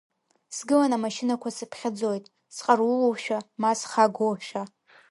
[0.55, 4.61] Сгылан амашьынақәа сыԥхьаӡоит, сҟарулушәа, ма схагоушәа.